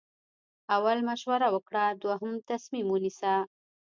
[0.75, 3.35] اول مشوره وکړه دوهم تصمیم ونیسه.